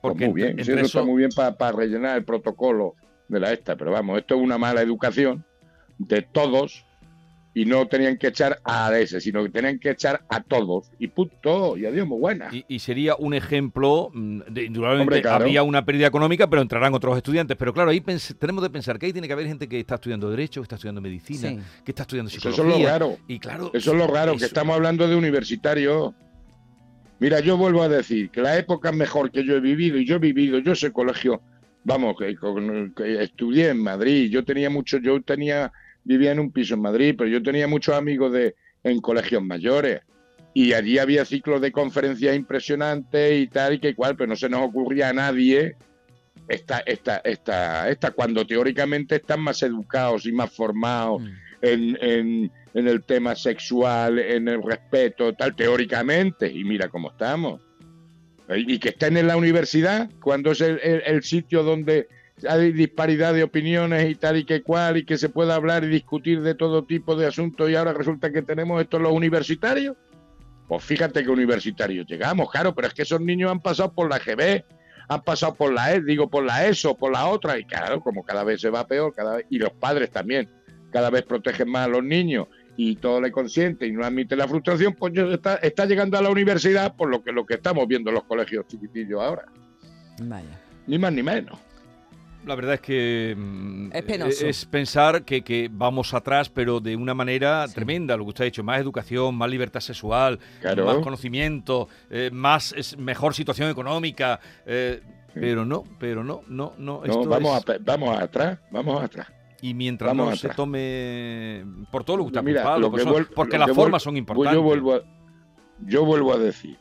Pues 0.00 0.14
muy 0.16 0.28
bien, 0.32 0.50
entre 0.50 0.62
eso 0.62 0.72
eso- 0.74 0.86
está 0.86 1.02
muy 1.02 1.16
bien 1.18 1.30
para 1.34 1.72
rellenar 1.72 2.16
el 2.18 2.24
protocolo 2.24 2.94
de 3.28 3.40
la 3.40 3.52
esta, 3.52 3.76
pero 3.76 3.90
vamos, 3.92 4.18
esto 4.18 4.34
es 4.36 4.40
una 4.40 4.58
mala 4.58 4.80
educación 4.82 5.44
de 5.98 6.22
todos 6.22 6.84
y 7.54 7.64
no 7.64 7.88
tenían 7.88 8.16
que 8.18 8.28
echar 8.28 8.60
a 8.62 8.96
ese, 8.98 9.20
sino 9.20 9.42
que 9.42 9.50
tenían 9.50 9.80
que 9.80 9.90
echar 9.90 10.22
a 10.28 10.42
todos 10.42 10.92
y 10.98 11.08
punto, 11.08 11.76
y 11.76 11.86
adiós, 11.86 12.06
muy 12.06 12.18
buena. 12.20 12.48
Y, 12.52 12.64
y 12.68 12.78
sería 12.78 13.16
un 13.16 13.34
ejemplo, 13.34 14.10
mm, 14.14 14.40
de, 14.48 14.64
indudablemente 14.64 15.02
Hombre, 15.14 15.22
claro. 15.22 15.36
habría 15.44 15.62
una 15.64 15.84
pérdida 15.84 16.06
económica, 16.06 16.48
pero 16.48 16.62
entrarán 16.62 16.94
otros 16.94 17.16
estudiantes. 17.16 17.56
Pero 17.56 17.72
claro, 17.74 17.90
ahí 17.90 18.00
tenemos 18.38 18.62
de 18.62 18.70
pensar 18.70 18.98
que 18.98 19.06
ahí 19.06 19.12
tiene 19.12 19.26
que 19.26 19.32
haber 19.32 19.46
gente 19.46 19.68
que 19.68 19.80
está 19.80 19.96
estudiando 19.96 20.30
Derecho, 20.30 20.60
que 20.60 20.64
está 20.66 20.76
estudiando 20.76 21.00
Medicina, 21.00 21.48
Sí. 21.48 21.58
que 21.84 21.90
está 21.90 22.02
estudiando 22.02 22.30
Pues 22.30 22.40
Psicología. 22.42 22.64
eso 22.64 22.76
es 22.76 22.82
lo 22.84 22.88
raro. 22.88 23.16
Y 23.26 23.38
claro, 23.40 23.70
Eso 23.74 23.90
es 23.92 23.98
lo 23.98 24.06
raro, 24.06 24.36
que 24.36 24.44
estamos 24.44 24.76
hablando 24.76 25.08
de 25.08 25.16
universitarios. 25.16 26.14
Mira, 27.18 27.40
yo 27.40 27.56
vuelvo 27.56 27.82
a 27.82 27.88
decir 27.88 28.30
que 28.30 28.40
la 28.40 28.56
época 28.56 28.92
mejor 28.92 29.32
que 29.32 29.44
yo 29.44 29.56
he 29.56 29.60
vivido, 29.60 29.98
y 29.98 30.04
yo 30.06 30.16
he 30.16 30.18
vivido, 30.20 30.60
yo 30.60 30.72
ese 30.72 30.92
colegio, 30.92 31.42
vamos, 31.88 32.14
que, 32.18 32.36
con- 32.36 32.92
que 32.94 33.22
estudié 33.22 33.70
en 33.70 33.82
Madrid, 33.82 34.30
yo 34.30 34.44
tenía 34.44 34.70
mucho, 34.70 34.98
yo 34.98 35.20
tenía, 35.22 35.72
vivía 36.04 36.30
en 36.32 36.38
un 36.40 36.52
piso 36.52 36.74
en 36.74 36.82
Madrid, 36.82 37.14
pero 37.18 37.28
yo 37.30 37.42
tenía 37.42 37.66
muchos 37.66 37.94
amigos 37.96 38.32
de, 38.32 38.54
en 38.84 39.00
colegios 39.00 39.42
mayores. 39.42 40.02
Y 40.54 40.72
allí 40.72 40.98
había 40.98 41.24
ciclos 41.24 41.60
de 41.60 41.72
conferencias 41.72 42.36
impresionantes 42.36 43.40
y 43.40 43.46
tal 43.48 43.74
y 43.74 43.78
que 43.80 43.94
cual, 43.94 44.16
pero 44.16 44.28
no 44.28 44.36
se 44.36 44.48
nos 44.48 44.62
ocurría 44.68 45.08
a 45.08 45.12
nadie 45.12 45.76
esta, 46.48 46.78
esta, 46.86 47.18
esta, 47.24 47.88
esta, 47.90 48.10
cuando 48.12 48.46
teóricamente 48.46 49.16
están 49.16 49.40
más 49.40 49.62
educados 49.62 50.26
y 50.26 50.32
más 50.32 50.50
formados 50.54 51.22
Mm. 51.22 51.26
en, 51.62 51.98
en, 52.00 52.52
en 52.74 52.88
el 52.88 53.02
tema 53.02 53.34
sexual, 53.34 54.18
en 54.18 54.46
el 54.48 54.62
respeto, 54.62 55.32
tal, 55.34 55.54
teóricamente, 55.56 56.50
y 56.52 56.62
mira 56.64 56.88
cómo 56.88 57.10
estamos. 57.10 57.60
Eh, 58.48 58.64
Y 58.66 58.78
que 58.78 58.90
estén 58.90 59.16
en 59.16 59.26
la 59.26 59.36
universidad, 59.36 60.10
cuando 60.22 60.52
es 60.52 60.60
el, 60.60 60.80
el- 60.82 61.22
sitio 61.22 61.62
donde 61.62 62.08
hay 62.48 62.72
disparidad 62.72 63.34
de 63.34 63.42
opiniones 63.42 64.08
y 64.08 64.14
tal 64.14 64.36
y 64.36 64.44
que 64.44 64.62
cual, 64.62 64.96
y 64.96 65.04
que 65.04 65.18
se 65.18 65.28
pueda 65.28 65.56
hablar 65.56 65.84
y 65.84 65.88
discutir 65.88 66.40
de 66.42 66.54
todo 66.54 66.84
tipo 66.84 67.16
de 67.16 67.26
asuntos, 67.26 67.68
y 67.68 67.74
ahora 67.74 67.92
resulta 67.92 68.30
que 68.32 68.42
tenemos 68.42 68.80
esto 68.80 68.98
los 68.98 69.12
universitarios. 69.12 69.96
Pues 70.68 70.84
fíjate 70.84 71.24
que 71.24 71.30
universitarios 71.30 72.06
llegamos, 72.06 72.50
claro, 72.50 72.74
pero 72.74 72.88
es 72.88 72.94
que 72.94 73.02
esos 73.02 73.20
niños 73.20 73.50
han 73.50 73.60
pasado 73.60 73.92
por 73.92 74.08
la 74.08 74.18
GB, 74.18 74.64
han 75.08 75.22
pasado 75.22 75.54
por 75.54 75.72
la 75.72 75.94
E, 75.94 76.02
digo 76.02 76.28
por 76.28 76.44
la 76.44 76.66
ESO, 76.66 76.94
por 76.94 77.10
la 77.10 77.26
otra, 77.26 77.58
y 77.58 77.64
claro, 77.64 78.00
como 78.00 78.22
cada 78.22 78.44
vez 78.44 78.60
se 78.60 78.70
va 78.70 78.86
peor, 78.86 79.12
cada 79.14 79.36
vez, 79.36 79.46
y 79.50 79.58
los 79.58 79.72
padres 79.72 80.10
también, 80.10 80.48
cada 80.92 81.10
vez 81.10 81.22
protegen 81.24 81.68
más 81.70 81.86
a 81.86 81.88
los 81.88 82.04
niños 82.04 82.46
y 82.80 82.94
todo 82.94 83.20
le 83.20 83.32
consiente 83.32 83.88
y 83.88 83.92
no 83.92 84.04
admite 84.04 84.36
la 84.36 84.46
frustración, 84.46 84.94
pues 84.94 85.12
ya 85.12 85.22
está, 85.24 85.56
está 85.56 85.84
llegando 85.84 86.16
a 86.16 86.22
la 86.22 86.30
universidad 86.30 86.94
por 86.94 87.10
lo 87.10 87.24
que 87.24 87.32
lo 87.32 87.44
que 87.44 87.54
estamos 87.54 87.88
viendo 87.88 88.10
en 88.10 88.14
los 88.14 88.22
colegios 88.24 88.66
chiquitillos 88.68 89.20
ahora, 89.20 89.46
Vaya. 90.22 90.60
ni 90.86 90.96
más 90.96 91.12
ni 91.12 91.24
menos. 91.24 91.58
la 92.46 92.54
verdad 92.54 92.74
es 92.74 92.80
que 92.80 93.34
mm, 93.36 93.90
Es 93.92 94.02
penoso. 94.04 94.46
es 94.46 94.64
pensar 94.64 95.24
que, 95.24 95.42
que 95.42 95.68
vamos 95.70 96.14
atrás, 96.14 96.48
pero 96.48 96.78
de 96.78 96.94
una 96.94 97.14
manera 97.14 97.66
tremenda, 97.66 98.16
lo 98.16 98.22
que 98.24 98.28
usted 98.28 98.42
ha 98.42 98.44
dicho, 98.44 98.62
más 98.62 98.80
educación, 98.80 99.34
más 99.34 99.50
libertad 99.50 99.80
sexual, 99.80 100.38
Claro. 100.60 100.86
más 100.86 100.98
conocimiento, 100.98 101.88
eh, 102.10 102.30
más 102.32 102.72
es- 102.76 102.96
mejor 102.96 103.34
situación 103.34 103.68
económica, 103.70 104.38
eh, 104.64 105.02
pero 105.34 105.64
no, 105.64 105.82
pero 105.98 106.22
no, 106.22 106.42
no, 106.48 106.74
no. 106.78 107.00
No, 107.00 107.04
esto 107.04 107.28
vamos, 107.28 107.58
es- 107.58 107.68
a 107.70 107.78
vamos 107.84 108.18
atrás, 108.20 108.58
vamos 108.70 109.02
atrás. 109.02 109.26
Y 109.60 109.74
mientras 109.74 110.10
vamos 110.10 110.26
no 110.26 110.32
atrás. 110.32 110.40
se 110.52 110.56
tome 110.56 111.64
por 111.90 112.04
todo 112.04 112.18
lo 112.18 112.26
que 112.30 112.38
ha 112.38 112.42
Mira, 112.42 112.78
lo 112.78 112.90
porque, 112.90 112.96
que 113.04 113.10
son- 113.10 113.12
vuel- 113.14 113.28
porque 113.34 113.58
lo 113.58 113.66
las 113.66 113.76
formas 113.76 114.02
son 114.02 114.16
importantes. 114.16 114.52
Yo 114.54 114.62
vuelvo, 114.62 114.94
a, 114.94 115.00
yo 115.86 116.04
vuelvo 116.04 116.32
a 116.32 116.38
decir, 116.38 116.78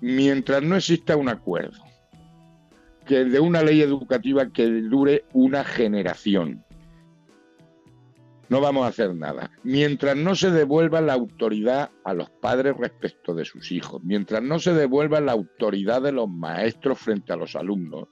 mientras 0.00 0.62
no 0.62 0.76
exista 0.76 1.16
un 1.16 1.28
acuerdo 1.28 1.82
que 3.06 3.24
de 3.24 3.40
una 3.40 3.62
ley 3.62 3.82
educativa 3.82 4.48
que 4.50 4.66
dure 4.66 5.24
una 5.32 5.62
generación, 5.64 6.64
no 8.48 8.60
vamos 8.60 8.84
a 8.84 8.88
hacer 8.88 9.14
nada. 9.14 9.50
Mientras 9.62 10.16
no 10.16 10.34
se 10.34 10.50
devuelva 10.50 11.00
la 11.00 11.14
autoridad 11.14 11.90
a 12.04 12.14
los 12.14 12.30
padres 12.30 12.76
respecto 12.76 13.34
de 13.34 13.44
sus 13.44 13.72
hijos, 13.72 14.02
mientras 14.04 14.42
no 14.42 14.58
se 14.58 14.72
devuelva 14.74 15.20
la 15.20 15.32
autoridad 15.32 16.02
de 16.02 16.12
los 16.12 16.28
maestros 16.28 16.98
frente 16.98 17.32
a 17.32 17.36
los 17.36 17.56
alumnos, 17.56 18.08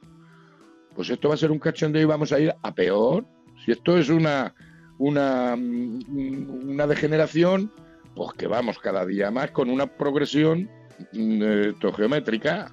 pues 0.95 1.09
esto 1.11 1.29
va 1.29 1.35
a 1.35 1.39
ser 1.39 1.51
un 1.53 1.59
cachondeo 1.59 2.03
y 2.03 2.07
vamos 2.07 2.33
a 2.33 2.41
ir 2.41 2.55
a 2.63 2.75
peor. 2.75 3.25
Si 3.65 3.73
esto 3.73 3.97
es 3.97 4.09
una, 4.09 4.55
una, 4.99 5.57
mm, 5.57 6.69
una 6.71 6.87
degeneración, 6.87 7.73
pues 8.15 8.33
que 8.35 8.47
vamos 8.47 8.79
cada 8.79 9.07
día 9.07 9.31
más 9.31 9.51
con 9.51 9.71
una 9.71 9.87
progresión 9.87 10.69
mm, 11.13 11.43
eh, 11.43 11.75
geométrica. 11.97 12.71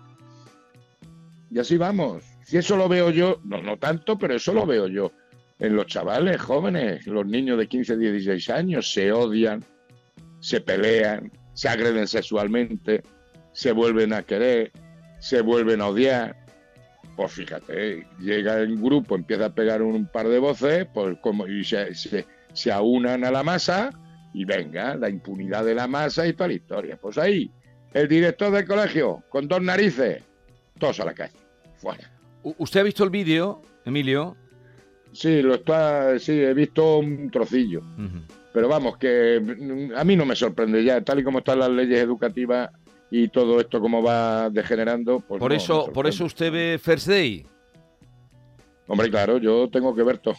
Y 1.51 1.59
así 1.59 1.77
vamos. 1.77 2.23
Si 2.43 2.57
eso 2.57 2.75
lo 2.77 2.87
veo 2.89 3.09
yo, 3.09 3.39
no, 3.43 3.61
no 3.61 3.77
tanto, 3.77 4.17
pero 4.17 4.35
eso 4.35 4.53
lo 4.53 4.65
veo 4.65 4.87
yo. 4.87 5.11
En 5.59 5.75
los 5.75 5.87
chavales 5.87 6.39
jóvenes, 6.41 7.05
los 7.05 7.25
niños 7.25 7.57
de 7.57 7.67
15, 7.67 7.97
16 7.97 8.49
años, 8.49 8.91
se 8.91 9.11
odian, 9.11 9.63
se 10.39 10.61
pelean, 10.61 11.31
se 11.53 11.67
agreden 11.69 12.07
sexualmente, 12.07 13.03
se 13.51 13.71
vuelven 13.71 14.13
a 14.13 14.23
querer, 14.23 14.71
se 15.19 15.41
vuelven 15.41 15.81
a 15.81 15.87
odiar. 15.87 16.38
Pues 17.19 17.33
fíjate, 17.33 18.07
llega 18.21 18.59
el 18.59 18.77
grupo, 18.77 19.13
empieza 19.13 19.47
a 19.47 19.53
pegar 19.53 19.81
un 19.81 20.05
par 20.05 20.29
de 20.29 20.39
voces, 20.39 20.87
pues 20.93 21.17
como 21.19 21.45
y 21.47 21.65
se, 21.65 21.93
se, 21.93 22.25
se 22.53 22.71
aunan 22.71 23.25
a 23.25 23.29
la 23.29 23.43
masa 23.43 23.89
y 24.33 24.45
venga, 24.45 24.95
la 24.95 25.09
impunidad 25.09 25.65
de 25.65 25.75
la 25.75 25.85
masa 25.85 26.25
y 26.25 26.31
toda 26.31 26.47
la 26.47 26.53
historia. 26.53 26.95
Pues 26.95 27.17
ahí, 27.17 27.51
el 27.93 28.07
director 28.07 28.53
del 28.53 28.65
colegio, 28.65 29.21
con 29.27 29.49
dos 29.49 29.61
narices, 29.61 30.23
todos 30.79 31.01
a 31.01 31.05
la 31.07 31.13
calle, 31.13 31.33
fuera. 31.75 32.09
¿Usted 32.41 32.79
ha 32.79 32.83
visto 32.83 33.03
el 33.03 33.09
vídeo, 33.09 33.63
Emilio? 33.83 34.37
Sí, 35.11 35.41
lo 35.41 35.55
está, 35.55 36.17
sí, 36.19 36.39
he 36.39 36.53
visto 36.53 36.99
un 36.99 37.29
trocillo. 37.29 37.81
Pero 38.53 38.69
vamos, 38.69 38.97
que 38.97 39.41
mm, 39.41 39.93
a 39.93 40.05
mí 40.05 40.15
no 40.15 40.25
me 40.25 40.37
sorprende 40.37 40.85
ya, 40.85 41.01
tal 41.01 41.19
y 41.19 41.23
como 41.23 41.39
están 41.39 41.59
las 41.59 41.69
leyes 41.69 41.99
educativas 41.99 42.69
y 43.11 43.27
todo 43.29 43.59
esto 43.59 43.79
como 43.79 44.01
va 44.03 44.49
degenerando. 44.49 45.19
Pues 45.21 45.39
por 45.39 45.51
no, 45.51 45.57
eso, 45.57 45.91
por 45.93 46.07
eso 46.07 46.25
usted 46.25 46.51
ve 46.51 46.79
First 46.81 47.07
Day. 47.07 47.45
Hombre, 48.87 49.09
claro, 49.09 49.37
yo 49.37 49.69
tengo 49.69 49.93
que 49.95 50.03
ver 50.03 50.17
todo. 50.17 50.35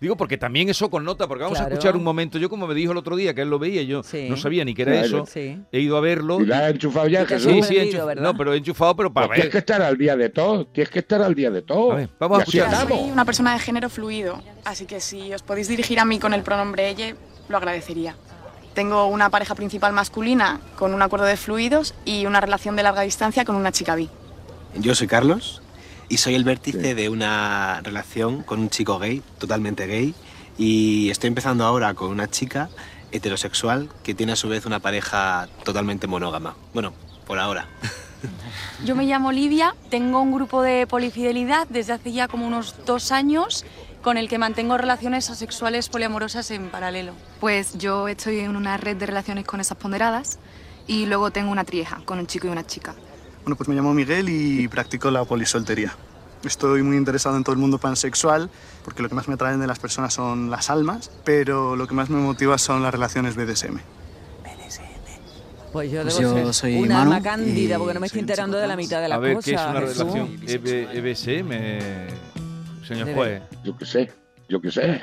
Digo, 0.00 0.16
porque 0.16 0.38
también 0.38 0.68
eso 0.68 0.88
connota, 0.88 1.26
porque 1.26 1.42
vamos 1.42 1.58
a 1.58 1.64
escuchar 1.64 1.96
un 1.96 2.04
momento. 2.04 2.38
Yo, 2.38 2.48
como 2.48 2.68
me 2.68 2.74
dijo 2.74 2.92
el 2.92 2.98
otro 2.98 3.16
día 3.16 3.34
que 3.34 3.40
él 3.42 3.50
lo 3.50 3.58
veía, 3.58 3.82
yo 3.82 4.04
Sí. 4.04 4.28
no 4.30 4.36
sabía 4.36 4.64
ni 4.64 4.72
qué 4.72 4.82
era 4.82 4.92
Claro. 4.92 5.06
eso. 5.08 5.26
Sí. 5.26 5.60
He 5.72 5.80
ido 5.80 5.96
a 5.96 6.00
verlo. 6.00 6.40
¿Y 6.40 6.46
la 6.46 6.66
has 6.66 6.70
enchufado 6.74 7.08
ya, 7.08 7.26
Jesús? 7.26 7.50
Sí, 7.50 7.54
sí, 7.54 7.60
sorprendido, 7.62 8.04
enchuf- 8.04 8.06
¿verdad? 8.06 8.22
no, 8.22 8.36
pero 8.36 8.54
he 8.54 8.58
enchufado, 8.58 8.94
pero 8.94 9.12
para 9.12 9.26
Pues 9.26 9.36
tienes 9.38 9.46
ver. 9.46 9.64
que 9.64 9.72
estar 9.72 9.82
al 9.82 9.98
día 9.98 10.14
de 10.16 10.28
todo, 10.28 10.66
tienes 10.68 10.90
que 10.90 11.00
estar 11.00 11.20
al 11.20 11.34
día 11.34 11.50
de 11.50 11.62
todo. 11.62 11.92
A 11.92 11.96
ver, 11.96 12.10
vamos 12.20 12.38
a 12.38 12.40
Y 12.42 12.44
así 12.44 12.58
escuchar. 12.58 12.86
Soy 12.88 13.10
una 13.10 13.24
persona 13.24 13.52
de 13.54 13.58
género 13.58 13.88
fluido, 13.90 14.40
así 14.64 14.86
que 14.86 15.00
si 15.00 15.32
os 15.34 15.42
podéis 15.42 15.66
dirigir 15.66 15.98
a 15.98 16.04
mí 16.04 16.20
con 16.20 16.32
el 16.32 16.42
pronombre 16.42 16.88
ella, 16.90 17.16
lo 17.48 17.56
agradecería. 17.56 18.14
Tengo 18.78 19.06
una 19.06 19.28
pareja 19.28 19.56
principal 19.56 19.92
masculina 19.92 20.60
con 20.76 20.94
un 20.94 21.02
acuerdo 21.02 21.26
de 21.26 21.36
fluidos 21.36 21.96
y 22.04 22.26
una 22.26 22.40
relación 22.40 22.76
de 22.76 22.84
larga 22.84 23.02
distancia 23.02 23.44
con 23.44 23.56
una 23.56 23.72
chica 23.72 23.96
bi. 23.96 24.08
Yo 24.76 24.94
soy 24.94 25.08
Carlos 25.08 25.62
y 26.08 26.18
soy 26.18 26.36
el 26.36 26.44
vértice 26.44 26.94
de 26.94 27.08
una 27.08 27.80
relación 27.82 28.44
con 28.44 28.60
un 28.60 28.70
chico 28.70 29.00
gay, 29.00 29.20
totalmente 29.38 29.88
gay, 29.88 30.14
y 30.58 31.10
estoy 31.10 31.26
empezando 31.26 31.64
ahora 31.64 31.94
con 31.94 32.12
una 32.12 32.30
chica 32.30 32.68
heterosexual 33.10 33.88
que 34.04 34.14
tiene 34.14 34.34
a 34.34 34.36
su 34.36 34.48
vez 34.48 34.64
una 34.64 34.78
pareja 34.78 35.48
totalmente 35.64 36.06
monógama. 36.06 36.54
Bueno, 36.72 36.92
por 37.26 37.40
ahora. 37.40 37.66
Yo 38.84 38.94
me 38.94 39.06
llamo 39.06 39.30
Olivia, 39.30 39.74
tengo 39.90 40.20
un 40.20 40.32
grupo 40.32 40.62
de 40.62 40.86
polifidelidad 40.86 41.66
desde 41.68 41.94
hace 41.94 42.12
ya 42.12 42.28
como 42.28 42.46
unos 42.46 42.76
dos 42.86 43.10
años 43.10 43.64
con 44.08 44.16
el 44.16 44.26
que 44.26 44.38
mantengo 44.38 44.78
relaciones 44.78 45.28
asexuales 45.28 45.90
poliamorosas 45.90 46.50
en 46.50 46.70
paralelo. 46.70 47.12
Pues 47.40 47.76
yo 47.76 48.08
estoy 48.08 48.38
en 48.38 48.56
una 48.56 48.78
red 48.78 48.96
de 48.96 49.04
relaciones 49.04 49.44
con 49.44 49.60
esas 49.60 49.76
ponderadas 49.76 50.38
y 50.86 51.04
luego 51.04 51.30
tengo 51.30 51.52
una 51.52 51.64
trieja 51.64 52.00
con 52.06 52.18
un 52.18 52.26
chico 52.26 52.46
y 52.46 52.50
una 52.50 52.66
chica. 52.66 52.94
Bueno, 53.44 53.56
pues 53.56 53.68
me 53.68 53.74
llamo 53.74 53.92
Miguel 53.92 54.30
y 54.30 54.66
practico 54.68 55.10
la 55.10 55.26
polisoltería. 55.26 55.94
Estoy 56.42 56.82
muy 56.82 56.96
interesado 56.96 57.36
en 57.36 57.44
todo 57.44 57.52
el 57.52 57.58
mundo 57.58 57.76
pansexual 57.76 58.48
porque 58.82 59.02
lo 59.02 59.10
que 59.10 59.14
más 59.14 59.28
me 59.28 59.34
atraen 59.34 59.60
de 59.60 59.66
las 59.66 59.78
personas 59.78 60.14
son 60.14 60.48
las 60.50 60.70
almas, 60.70 61.10
pero 61.24 61.76
lo 61.76 61.86
que 61.86 61.92
más 61.92 62.08
me 62.08 62.16
motiva 62.16 62.56
son 62.56 62.82
las 62.82 62.92
relaciones 62.94 63.36
BDSM. 63.36 63.76
Pues 65.70 65.92
yo 65.92 66.02
Pues 66.02 66.16
debo 66.16 66.34
yo 66.34 66.44
ser 66.46 66.54
soy 66.54 66.76
una 66.76 67.00
Manu 67.00 67.12
alma 67.12 67.22
cándida 67.22 67.76
porque 67.76 67.92
no 67.92 68.00
me 68.00 68.06
estoy 68.06 68.20
enterando 68.20 68.56
de 68.56 68.66
la 68.66 68.74
mitad 68.74 69.02
de 69.02 69.08
la 69.08 69.16
A 69.16 69.18
ver, 69.18 69.34
cosa. 69.34 69.50
¿qué 69.50 69.54
es 69.54 69.60
una 69.60 69.80
Jesús. 69.80 69.98
relación 69.98 70.40
EB 70.46 70.96
EBSM, 70.96 71.50
señor 72.88 73.14
juez? 73.14 73.42
Yo 73.64 73.76
qué 73.76 73.84
sé, 73.84 74.10
yo 74.48 74.60
qué 74.60 74.70
sé. 74.70 75.00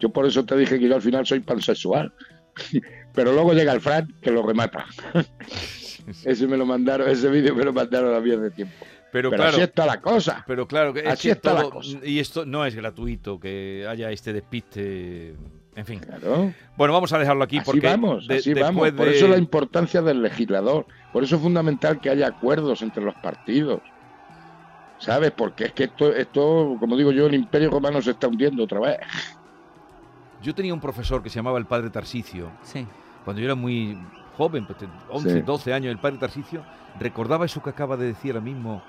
Yo 0.00 0.08
por 0.10 0.26
eso 0.26 0.44
te 0.44 0.56
dije 0.56 0.78
que 0.78 0.88
yo 0.88 0.94
al 0.96 1.02
final 1.02 1.26
soy 1.26 1.40
pansexual. 1.40 2.12
Pero 3.14 3.32
luego 3.32 3.52
llega 3.54 3.72
el 3.72 3.80
Fran 3.80 4.12
que 4.20 4.30
lo 4.30 4.42
remata. 4.42 4.84
ese 6.24 6.46
me 6.46 6.56
lo 6.56 6.66
mandaron, 6.66 7.08
ese 7.08 7.28
vídeo 7.28 7.54
me 7.54 7.64
lo 7.64 7.72
mandaron 7.72 8.14
a 8.14 8.20
mí 8.20 8.30
hace 8.32 8.50
tiempo. 8.50 8.74
Pero, 9.12 9.30
Pero 9.30 9.42
claro, 9.42 9.56
así 9.56 9.60
está 9.62 9.86
la 9.86 10.00
cosa. 10.00 10.44
pero 10.46 10.66
claro, 10.66 10.92
que 10.92 11.00
es 11.00 11.06
Así 11.06 11.28
que 11.28 11.32
está 11.32 11.54
la 11.54 11.70
cosa. 11.70 11.98
y 12.04 12.18
esto 12.18 12.44
no 12.44 12.66
es 12.66 12.74
gratuito 12.74 13.40
que 13.40 13.86
haya 13.88 14.10
este 14.10 14.32
despiste, 14.34 15.34
en 15.74 15.86
fin. 15.86 16.00
Claro. 16.00 16.52
Bueno, 16.76 16.92
vamos 16.92 17.12
a 17.14 17.18
dejarlo 17.18 17.44
aquí 17.44 17.56
Así 17.58 17.64
porque 17.64 17.86
vamos, 17.86 18.26
de- 18.26 18.36
así 18.36 18.52
vamos. 18.52 18.90
Por 18.92 19.06
de- 19.08 19.16
eso 19.16 19.28
la 19.28 19.38
importancia 19.38 20.02
del 20.02 20.20
legislador. 20.22 20.86
Por 21.12 21.24
eso 21.24 21.36
es 21.36 21.42
fundamental 21.42 21.98
que 22.00 22.10
haya 22.10 22.26
acuerdos 22.26 22.82
entre 22.82 23.02
los 23.02 23.14
partidos. 23.14 23.80
¿Sabes? 24.98 25.30
Porque 25.32 25.64
es 25.66 25.72
que 25.72 25.84
esto, 25.84 26.12
esto, 26.14 26.76
como 26.80 26.96
digo 26.96 27.12
yo, 27.12 27.26
el 27.26 27.34
imperio 27.34 27.70
romano 27.70 28.00
se 28.00 28.12
está 28.12 28.28
hundiendo 28.28 28.64
otra 28.64 28.80
vez. 28.80 28.98
Yo 30.42 30.54
tenía 30.54 30.72
un 30.74 30.80
profesor 30.80 31.22
que 31.22 31.28
se 31.28 31.36
llamaba 31.36 31.58
el 31.58 31.66
padre 31.66 31.90
Tarsicio. 31.90 32.50
Sí. 32.62 32.86
Cuando 33.24 33.40
yo 33.40 33.46
era 33.46 33.54
muy 33.54 33.98
joven, 34.36 34.66
pues, 34.66 34.78
11, 35.10 35.30
Sí. 35.32 35.40
12 35.40 35.72
años, 35.74 35.90
el 35.90 35.98
padre 35.98 36.18
Tarsicio, 36.18 36.62
recordaba 36.98 37.44
eso 37.44 37.62
que 37.62 37.70
acaba 37.70 37.96
de 37.96 38.06
decir 38.06 38.32
ahora 38.32 38.44
mismo. 38.44 38.82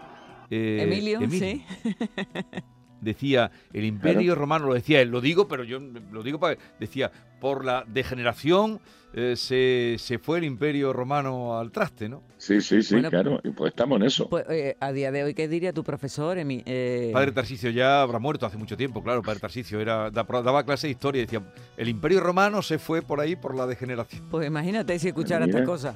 eh, 0.49 0.79
Emilio, 0.83 1.19
sí. 1.29 1.65
Decía, 3.01 3.51
el 3.74 3.86
imperio 3.86 4.34
romano, 4.36 4.66
lo 4.68 4.74
decía 4.74 5.01
él, 5.01 5.10
lo 5.10 5.22
digo, 5.22 5.48
pero 5.48 5.63
yo 5.63 5.80
lo 6.12 6.24
digo 6.24 6.39
para... 6.39 6.58
Decía, 6.80 7.12
por 7.39 7.63
la 7.63 7.84
degeneración 7.88 8.80
eh, 9.13 9.36
se, 9.36 9.96
se 10.00 10.18
fue 10.18 10.39
el 10.39 10.44
imperio 10.44 10.92
romano 10.94 11.58
al 11.60 11.72
traste, 11.72 12.10
¿no? 12.10 12.24
Sí, 12.38 12.60
sí, 12.62 12.82
sí, 12.82 12.96
Bueno, 12.96 13.10
claro. 13.12 13.39
Y 13.44 13.51
pues 13.51 13.70
estamos 13.72 13.98
en 14.00 14.08
eso. 14.08 14.27
Pues, 14.30 14.46
eh, 14.50 14.75
a 14.80 14.92
día 14.92 15.12
de 15.12 15.24
hoy, 15.24 15.34
¿qué 15.34 15.48
diría 15.48 15.72
tu 15.74 15.84
profesor? 15.84 16.38
Emi- 16.38 16.63
eh, 16.66 17.12
Padre 17.13 17.32
Tarsicio 17.32 17.70
ya 17.70 18.01
habrá 18.01 18.18
muerto 18.20 18.46
hace 18.46 18.58
mucho 18.58 18.75
tiempo, 18.75 19.04
claro. 19.04 19.22
Padre 19.22 19.39
Tarsicio 19.39 19.80
era, 19.80 20.10
da- 20.10 20.24
daba 20.24 20.63
clase 20.63 20.88
de 20.88 20.92
historia 20.92 21.22
y 21.22 21.25
decía, 21.25 21.42
el 21.77 21.89
imperio 21.89 22.20
romano 22.20 22.62
se 22.62 22.80
fue 22.80 23.01
por 23.04 23.20
ahí 23.20 23.36
por 23.36 23.56
la 23.56 23.68
degeneración. 23.68 24.27
Pues 24.30 24.48
imagínate 24.48 24.98
si 25.00 25.08
escuchara 25.10 25.46
estas 25.46 25.62
cosas. 25.63 25.96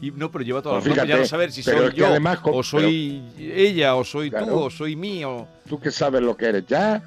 Y 0.00 0.10
no, 0.12 0.30
pero 0.30 0.44
lleva 0.44 0.62
toda 0.62 0.76
la 0.76 0.80
Pues 0.80 0.90
razón, 0.94 1.08
ya 1.08 1.14
no 1.14 1.16
fíjate, 1.18 1.28
saber 1.28 1.52
si 1.52 1.62
soy 1.62 1.92
yo, 1.94 2.06
además 2.06 2.38
o 2.44 2.62
soy 2.62 3.22
ella, 3.38 3.96
o 3.96 4.04
soy 4.04 4.30
tú, 4.30 4.36
o 4.50 4.70
soy 4.70 4.94
mío. 4.94 5.48
Tú 5.68 5.80
que 5.80 5.90
sabes 5.90 6.22
lo 6.22 6.36
que 6.36 6.46
eres 6.46 6.66
ya. 6.66 7.02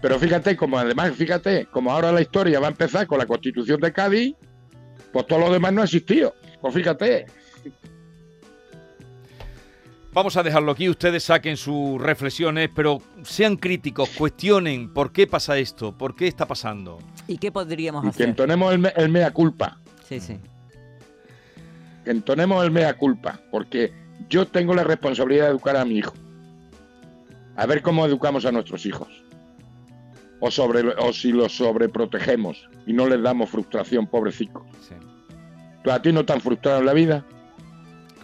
Pero 0.00 0.18
fíjate, 0.18 0.56
como 0.56 0.78
además, 0.78 1.12
fíjate, 1.16 1.66
como 1.66 1.90
ahora 1.90 2.12
la 2.12 2.20
historia 2.20 2.60
va 2.60 2.66
a 2.66 2.70
empezar 2.70 3.06
con 3.06 3.18
la 3.18 3.26
constitución 3.26 3.80
de 3.80 3.92
Cádiz, 3.92 4.34
pues 5.12 5.26
todo 5.26 5.38
lo 5.40 5.50
demás 5.52 5.72
no 5.72 5.80
ha 5.80 5.84
existido. 5.84 6.34
Pues 6.60 6.74
fíjate. 6.74 7.26
Vamos 10.12 10.36
a 10.36 10.42
dejarlo 10.42 10.72
aquí, 10.72 10.88
ustedes 10.88 11.22
saquen 11.24 11.56
sus 11.56 12.00
reflexiones, 12.00 12.70
pero 12.74 13.00
sean 13.22 13.56
críticos, 13.56 14.08
cuestionen 14.10 14.92
por 14.92 15.12
qué 15.12 15.26
pasa 15.26 15.56
esto, 15.58 15.96
por 15.96 16.16
qué 16.16 16.26
está 16.26 16.46
pasando. 16.46 16.98
¿Y 17.28 17.36
qué 17.38 17.52
podríamos 17.52 18.02
Y 18.04 18.06
que 18.08 18.10
hacer? 18.10 18.28
entonemos 18.30 18.72
el, 18.72 18.78
me- 18.78 18.92
el 18.96 19.08
mea 19.10 19.30
culpa. 19.32 19.78
Sí, 20.08 20.18
sí. 20.18 20.38
Que 22.08 22.12
entonemos 22.12 22.64
el 22.64 22.70
mea 22.70 22.94
culpa. 22.96 23.38
Porque 23.50 23.92
yo 24.30 24.46
tengo 24.48 24.74
la 24.74 24.82
responsabilidad 24.82 25.44
de 25.44 25.50
educar 25.50 25.76
a 25.76 25.84
mi 25.84 25.98
hijo. 25.98 26.14
A 27.54 27.66
ver 27.66 27.82
cómo 27.82 28.06
educamos 28.06 28.46
a 28.46 28.50
nuestros 28.50 28.86
hijos. 28.86 29.08
O, 30.40 30.50
sobre, 30.50 30.80
o 30.88 31.12
si 31.12 31.32
los 31.32 31.54
sobreprotegemos 31.54 32.66
y 32.86 32.94
no 32.94 33.06
les 33.06 33.20
damos 33.20 33.50
frustración, 33.50 34.06
pobrecicos. 34.06 34.62
Sí. 34.80 34.94
¿Tú 35.84 35.90
a 35.90 36.00
ti 36.00 36.10
no 36.10 36.24
te 36.24 36.32
han 36.32 36.40
frustrado 36.40 36.78
en 36.78 36.86
la 36.86 36.94
vida? 36.94 37.26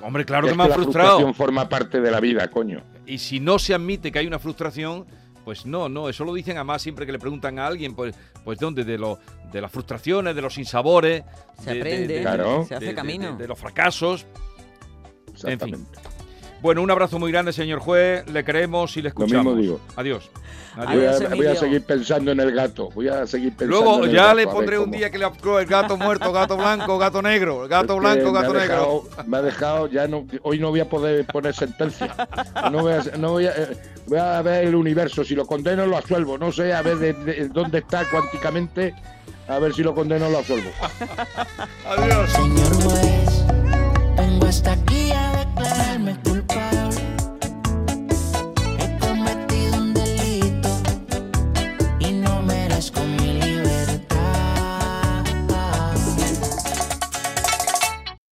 Hombre, 0.00 0.24
claro 0.24 0.46
Es 0.46 0.52
que 0.52 0.56
me 0.56 0.64
ha 0.64 0.68
la 0.68 0.76
frustrado. 0.76 1.08
frustración 1.18 1.34
forma 1.34 1.68
parte 1.68 2.00
de 2.00 2.10
la 2.10 2.20
vida, 2.20 2.48
coño. 2.48 2.80
Y 3.04 3.18
si 3.18 3.38
no 3.38 3.58
se 3.58 3.74
admite 3.74 4.10
que 4.10 4.18
hay 4.18 4.26
una 4.26 4.38
frustración, 4.38 5.04
Pues 5.44 5.66
no, 5.66 5.88
no, 5.88 6.08
eso 6.08 6.24
lo 6.24 6.32
dicen 6.32 6.56
además 6.56 6.80
siempre 6.82 7.04
que 7.04 7.12
le 7.12 7.18
preguntan 7.18 7.58
a 7.58 7.66
alguien, 7.66 7.94
pues, 7.94 8.14
pues 8.44 8.58
¿dónde? 8.58 8.82
De, 8.84 8.96
lo, 8.96 9.18
de 9.52 9.60
las 9.60 9.70
frustraciones, 9.70 10.34
de 10.34 10.40
los 10.42 10.54
sinsabores, 10.54 11.22
Se 11.62 11.70
de- 11.70 11.74
de- 11.74 11.80
aprende, 11.80 12.14
de- 12.14 12.20
Claro. 12.22 12.64
se 12.66 12.74
hace 12.74 12.94
camino. 12.94 13.32
de- 13.32 13.38
de 13.42 13.48
los 13.48 13.58
fracasos. 13.58 14.26
En 15.44 15.60
fin. 15.60 15.86
Bueno, 16.64 16.80
un 16.80 16.90
abrazo 16.90 17.18
muy 17.18 17.30
grande, 17.30 17.52
señor 17.52 17.78
juez. 17.80 18.26
Le 18.30 18.42
queremos 18.42 18.96
y 18.96 19.00
le 19.00 19.02
Lo 19.02 19.08
escuchamos. 19.10 19.54
mismo 19.54 19.60
digo. 19.60 19.80
Adiós. 19.96 20.30
Voy 20.76 20.86
Adiós. 20.86 21.20
a, 21.30 21.34
voy 21.34 21.46
a 21.46 21.54
seguir 21.56 21.82
pensando 21.84 22.32
en 22.32 22.40
el 22.40 22.52
gato. 22.52 22.88
Voy 22.94 23.06
a 23.06 23.26
seguir 23.26 23.50
pensando 23.54 23.82
Luego 23.84 23.98
en 24.04 24.08
el 24.08 24.16
ya 24.16 24.22
gato, 24.28 24.34
le 24.36 24.46
pondré 24.46 24.78
un 24.78 24.90
día 24.90 25.10
que 25.10 25.18
le 25.18 25.26
apro 25.26 25.58
el 25.60 25.66
gato 25.66 25.98
muerto, 25.98 26.32
gato 26.32 26.56
blanco, 26.56 26.96
gato 26.96 27.20
negro, 27.20 27.68
gato 27.68 27.92
Es 27.92 28.00
que 28.00 28.00
blanco, 28.00 28.32
me 28.32 28.40
gato 28.40 28.54
negro. 28.54 29.04
dejado- 29.04 29.04
Me 29.26 29.36
ha 29.36 29.42
dejado, 29.42 29.88
ya 29.90 30.08
no, 30.08 30.26
hoy 30.42 30.58
no 30.58 30.70
voy 30.70 30.80
a 30.80 30.88
poder 30.88 31.26
poner 31.26 31.54
sentencia. 31.54 32.14
No 32.72 32.80
voy 32.80 32.92
a, 32.94 33.02
no 33.18 33.32
voy 33.32 33.44
a, 33.46 33.50
eh, 33.50 33.76
voy 34.06 34.18
a 34.18 34.40
ver 34.40 34.64
el 34.64 34.74
universo. 34.74 35.22
Si 35.22 35.34
lo 35.34 35.44
condeno, 35.44 35.84
lo 35.84 35.98
absuelvo. 35.98 36.38
No 36.38 36.50
sé 36.50 36.72
a 36.72 36.80
ver 36.80 36.96
de, 36.96 37.12
de- 37.12 37.48
dónde 37.50 37.80
está 37.80 38.08
cuánticamente. 38.10 38.94
A 39.48 39.58
ver 39.58 39.74
si 39.74 39.82
lo 39.82 39.94
condeno, 39.94 40.30
lo 40.30 40.38
absuelvo. 40.38 40.70
Adiós. 41.86 42.30
Señor 42.32 42.74
juez, 42.82 43.44
vengo 44.16 44.46
hasta 44.46 44.72
aquí 44.72 45.12